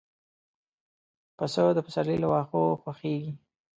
پسه 1.37 1.63
د 1.75 1.79
پسرلي 1.85 2.17
له 2.21 2.27
واښو 2.31 2.61
خوښيږي. 2.81 3.31